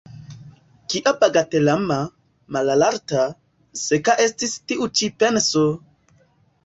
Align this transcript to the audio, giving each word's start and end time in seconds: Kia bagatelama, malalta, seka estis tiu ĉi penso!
Kia 0.93 1.11
bagatelama, 1.23 1.97
malalta, 2.57 3.27
seka 3.83 4.17
estis 4.27 4.57
tiu 4.73 4.89
ĉi 5.01 5.11
penso! 5.21 5.67